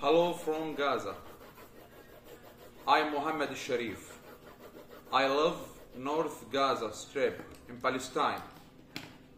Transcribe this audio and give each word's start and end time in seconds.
Hello 0.00 0.32
from 0.32 0.76
Gaza. 0.76 1.16
I'm 2.86 3.12
Mohammed 3.12 3.48
Sherif. 3.50 4.12
I 5.12 5.26
live 5.26 5.56
North 5.96 6.44
Gaza 6.52 6.92
Strip 6.92 7.42
in 7.68 7.78
Palestine. 7.78 8.40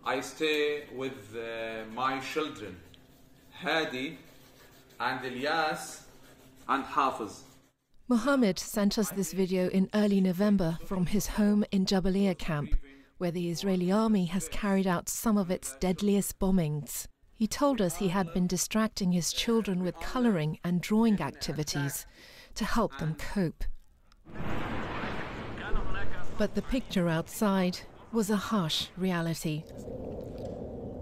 I 0.05 0.21
stay 0.21 0.83
with 0.95 1.35
uh, 1.35 1.87
my 1.95 2.21
children, 2.21 2.77
Hadi 3.51 4.19
and 5.01 5.21
Ilyas 5.21 6.03
and 6.69 6.85
Hafiz. 6.85 7.43
Mohammed 8.09 8.59
sent 8.59 8.99
us 8.99 9.09
this 9.13 9.33
video 9.33 9.69
in 9.69 9.89
early 9.95 10.21
November 10.21 10.79
from 10.85 11.07
his 11.07 11.27
home 11.27 11.65
in 11.73 11.87
Jabalia 11.87 12.37
camp, 12.37 12.77
where 13.17 13.31
the 13.31 13.49
Israeli 13.49 13.91
army 13.91 14.27
has 14.27 14.47
carried 14.51 14.87
out 14.87 15.09
some 15.09 15.39
of 15.39 15.51
its 15.51 15.75
deadliest 15.81 16.39
bombings. 16.39 17.07
He 17.41 17.47
told 17.47 17.81
us 17.81 17.97
he 17.97 18.09
had 18.09 18.35
been 18.35 18.47
distracting 18.47 19.13
his 19.13 19.33
children 19.33 19.83
with 19.83 19.99
colouring 19.99 20.59
and 20.63 20.79
drawing 20.79 21.23
activities 21.23 22.05
to 22.55 22.67
help 22.67 22.99
them 22.99 23.15
cope. 23.15 23.65
But 26.37 26.55
the 26.55 26.61
picture 26.61 27.09
outside 27.09 27.79
was 28.13 28.29
a 28.29 28.37
harsh 28.37 28.89
reality. 28.95 29.65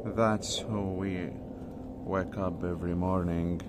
That's 0.04 0.60
how 0.60 0.94
we 0.96 1.30
wake 2.04 2.38
up 2.38 2.62
every 2.62 2.94
morning. 2.94 3.60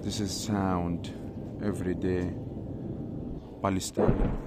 This 0.00 0.20
is 0.20 0.32
sound 0.34 1.12
every 1.62 1.94
day. 1.94 2.32
Palestine. 3.60 4.38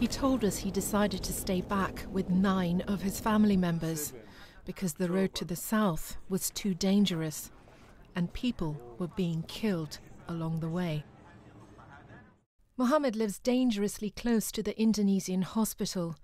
He 0.00 0.06
told 0.06 0.42
us 0.42 0.56
he 0.56 0.70
decided 0.70 1.22
to 1.22 1.34
stay 1.34 1.60
back 1.60 2.06
with 2.10 2.30
nine 2.30 2.80
of 2.88 3.02
his 3.02 3.20
family 3.20 3.58
members 3.58 4.14
because 4.64 4.94
the 4.94 5.10
road 5.10 5.34
to 5.34 5.44
the 5.44 5.56
south 5.56 6.16
was 6.28 6.50
too 6.50 6.74
dangerous 6.74 7.50
and 8.16 8.32
people 8.32 8.76
were 8.98 9.08
being 9.08 9.42
killed 9.42 9.98
along 10.28 10.60
the 10.60 10.68
way. 10.68 11.04
Mohammed 12.76 13.14
lives 13.14 13.38
dangerously 13.38 14.10
close 14.10 14.50
to 14.50 14.62
the 14.62 14.80
Indonesian 14.80 15.42
hospital, 15.42 16.16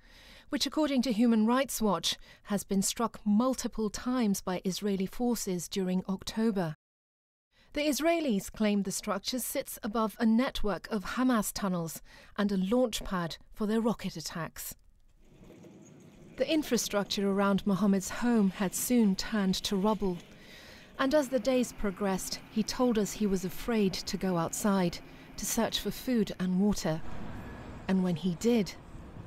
which, 0.49 0.67
according 0.67 1.03
to 1.03 1.13
Human 1.13 1.47
Rights 1.47 1.81
Watch, 1.81 2.17
has 2.45 2.65
been 2.65 2.83
struck 2.83 3.21
multiple 3.25 3.89
times 3.89 4.41
by 4.41 4.61
Israeli 4.65 5.07
forces 5.07 5.69
during 5.69 6.03
October. 6.09 6.75
The 7.73 7.83
Israelis 7.83 8.51
claim 8.51 8.83
the 8.83 8.91
structure 8.91 9.39
sits 9.39 9.79
above 9.85 10.17
a 10.19 10.27
network 10.27 10.89
of 10.91 11.05
Hamas 11.05 11.53
tunnels 11.53 12.03
and 12.37 12.51
a 12.51 12.57
launch 12.57 13.05
pad 13.05 13.37
for 13.53 13.67
their 13.67 13.81
rocket 13.81 14.17
attacks. 14.17 14.75
The 16.41 16.51
infrastructure 16.51 17.31
around 17.31 17.67
Mohammed's 17.67 18.09
home 18.09 18.49
had 18.49 18.75
soon 18.75 19.15
turned 19.15 19.57
to 19.57 19.77
rubble. 19.77 20.17
And 20.99 21.15
as 21.15 21.29
the 21.29 21.39
days 21.39 21.73
progressed, 21.73 22.41
he 22.51 22.63
told 22.63 22.97
us 22.97 23.13
he 23.13 23.27
was 23.27 23.45
afraid 23.45 23.93
to 23.93 24.17
go 24.17 24.39
outside 24.39 25.01
to 25.37 25.45
search 25.45 25.81
for 25.81 25.91
food 25.91 26.33
and 26.41 26.59
water. 26.59 27.03
And 27.89 28.03
when 28.03 28.17
he 28.17 28.37
did, 28.37 28.73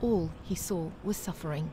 all 0.02 0.32
he 0.42 0.56
saw 0.56 0.90
was 1.04 1.16
suffering. 1.16 1.72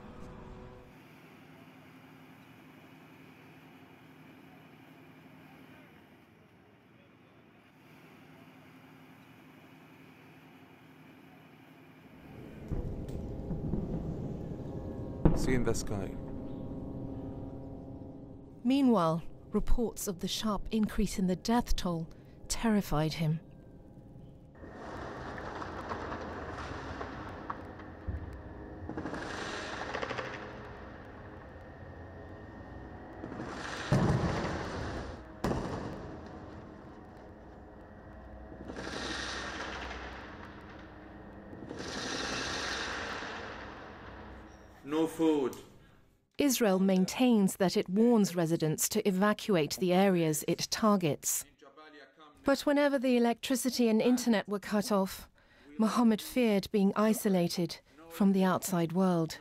The 15.47 15.75
sky. 15.75 16.11
Meanwhile, 18.63 19.23
reports 19.53 20.07
of 20.07 20.21
the 20.21 20.29
sharp 20.29 20.63
increase 20.71 21.19
in 21.19 21.27
the 21.27 21.35
death 21.35 21.75
toll 21.75 22.07
terrified 22.47 23.15
him. 23.15 23.41
No 44.91 45.07
food. 45.07 45.55
Israel 46.37 46.81
maintains 46.81 47.55
that 47.59 47.77
it 47.77 47.89
warns 47.89 48.35
residents 48.35 48.89
to 48.89 49.07
evacuate 49.07 49.77
the 49.79 49.93
areas 49.93 50.45
it 50.49 50.67
targets. 50.69 51.45
But 52.43 52.63
whenever 52.63 52.99
the 52.99 53.17
electricity 53.17 53.89
and 53.89 54.03
internet 54.03 54.49
were 54.49 54.59
cut 54.59 54.91
off, 54.91 55.29
Mohammed 55.79 56.21
feared 56.21 56.67
being 56.73 56.93
isolated 56.97 57.79
from 58.09 58.33
the 58.33 58.43
outside 58.43 58.91
world. 58.91 59.39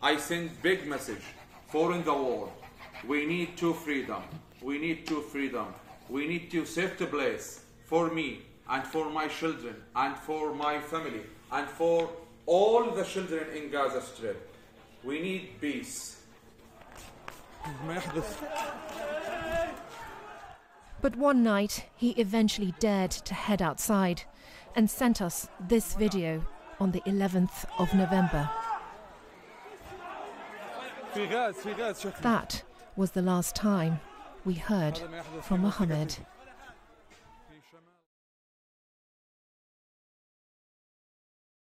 I 0.00 0.16
send 0.18 0.62
big 0.62 0.86
message 0.86 1.24
for 1.66 1.92
in 1.92 2.04
the 2.04 2.14
world. 2.14 2.52
We 3.08 3.26
need 3.26 3.56
to 3.56 3.74
freedom. 3.74 4.22
We 4.62 4.78
need 4.78 5.04
to 5.08 5.20
freedom. 5.20 5.66
We 6.08 6.28
need 6.28 6.48
to 6.52 6.64
safety 6.64 7.06
place 7.06 7.64
for 7.86 8.08
me 8.08 8.42
and 8.68 8.84
for 8.86 9.10
my 9.10 9.26
children 9.26 9.74
and 9.96 10.16
for 10.16 10.54
my 10.54 10.78
family 10.78 11.24
and 11.50 11.68
for 11.68 12.08
all 12.46 12.92
the 12.92 13.02
children 13.02 13.48
in 13.56 13.68
Gaza 13.68 14.00
Strip. 14.00 14.49
We 15.02 15.20
need 15.20 15.60
peace. 15.60 16.22
But 21.00 21.16
one 21.16 21.42
night, 21.42 21.86
he 21.96 22.10
eventually 22.10 22.74
dared 22.78 23.10
to 23.10 23.34
head 23.34 23.62
outside 23.62 24.22
and 24.76 24.90
sent 24.90 25.22
us 25.22 25.48
this 25.58 25.94
video 25.94 26.44
on 26.78 26.92
the 26.92 27.00
11th 27.00 27.64
of 27.78 27.94
November. 27.94 28.50
That 32.22 32.62
was 32.96 33.10
the 33.12 33.22
last 33.22 33.56
time 33.56 34.00
we 34.44 34.54
heard 34.54 35.00
from 35.42 35.62
Mohammed. 35.62 36.18